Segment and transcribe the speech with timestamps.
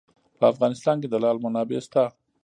[0.37, 2.03] په افغانستان کې د لعل منابع شته.